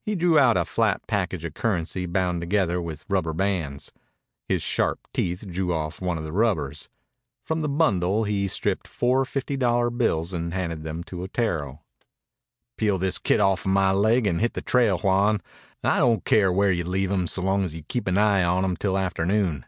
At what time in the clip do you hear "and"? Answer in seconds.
10.32-10.54, 14.26-14.40